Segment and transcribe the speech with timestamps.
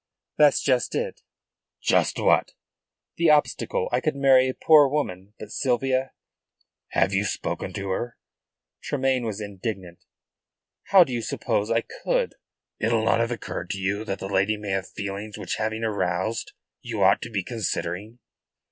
[0.35, 1.21] "That's just it."
[1.79, 2.53] "Just what?"
[3.17, 3.87] "The obstacle.
[3.91, 5.35] I could marry a poor woman.
[5.37, 6.13] But Sylvia"
[6.99, 8.17] "Have you spoken to her?"
[8.81, 10.03] Tremayne was indignant.
[10.85, 12.33] "How do you suppose I could?"
[12.79, 16.53] "It'll not have occurred to you that the lady may have feelings which having aroused
[16.81, 18.17] you ought to be considering?"